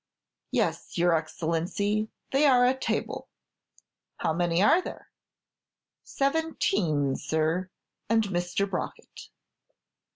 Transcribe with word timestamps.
"Yes, 0.49 0.97
your 0.97 1.13
Excellency, 1.13 2.09
they 2.31 2.47
are 2.47 2.65
at 2.65 2.81
table." 2.81 3.27
"How 4.17 4.33
many 4.33 4.59
are 4.63 4.81
there?" 4.81 5.11
"Seventeen, 6.03 7.15
sir, 7.15 7.69
and 8.09 8.23
Mr. 8.23 8.67
Brockett." 8.67 9.29